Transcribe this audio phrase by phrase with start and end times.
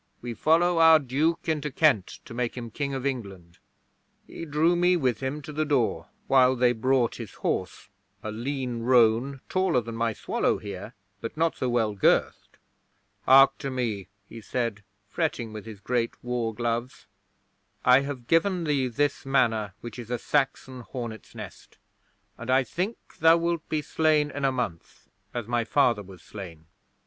[0.19, 3.59] We follow our Duke into Kent to make him King of England."
[4.25, 7.87] 'He drew me with him to the door while they brought his horse
[8.23, 12.57] a lean roan, taller than my Swallow here, but not so well girthed.
[13.27, 17.05] '"Hark to me," he said, fretting with his great war gloves.
[17.85, 21.77] "I have given thee this Manor, which is a Saxon hornets' nest,
[22.39, 26.65] and I think thou wilt be slain in a month as my father was slain.